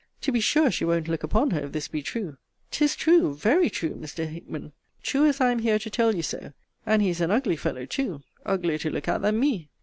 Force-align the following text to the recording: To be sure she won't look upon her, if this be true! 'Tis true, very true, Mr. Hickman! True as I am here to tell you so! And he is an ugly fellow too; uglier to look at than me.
To 0.21 0.31
be 0.31 0.39
sure 0.39 0.71
she 0.71 0.83
won't 0.83 1.07
look 1.07 1.21
upon 1.21 1.51
her, 1.51 1.59
if 1.59 1.73
this 1.73 1.87
be 1.87 2.01
true! 2.01 2.37
'Tis 2.71 2.95
true, 2.95 3.35
very 3.35 3.69
true, 3.69 3.93
Mr. 3.93 4.27
Hickman! 4.27 4.71
True 5.03 5.25
as 5.27 5.39
I 5.39 5.51
am 5.51 5.59
here 5.59 5.77
to 5.77 5.89
tell 5.91 6.15
you 6.15 6.23
so! 6.23 6.53
And 6.87 7.03
he 7.03 7.09
is 7.11 7.21
an 7.21 7.29
ugly 7.29 7.55
fellow 7.55 7.85
too; 7.85 8.23
uglier 8.43 8.79
to 8.79 8.89
look 8.89 9.07
at 9.07 9.21
than 9.21 9.39
me. 9.39 9.69